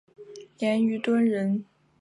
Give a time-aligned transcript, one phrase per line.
[0.57, 1.63] 严虞敦人。